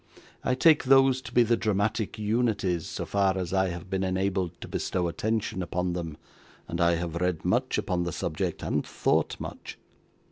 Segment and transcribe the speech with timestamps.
[0.43, 4.59] I take those to be the dramatic unities, so far as I have been enabled
[4.61, 6.17] to bestow attention upon them,
[6.67, 9.77] and I have read much upon the subject, and thought much.